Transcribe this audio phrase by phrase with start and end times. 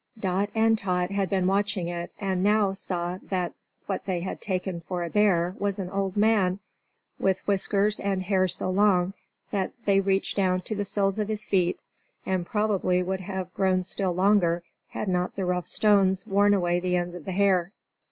[0.19, 3.53] Dot and Tot had been watching it, and now saw that
[3.85, 6.57] what they had taken for a bear was an old man,
[7.19, 9.13] with whiskers and hair so long
[9.51, 11.79] that they reached down to the soles of his feet,
[12.25, 16.95] and probably would have grown still longer had not the rough stones worn away the
[16.97, 17.71] ends of the hair.